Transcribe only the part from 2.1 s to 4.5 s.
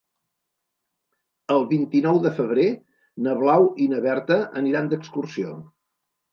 de febrer na Blau i na Berta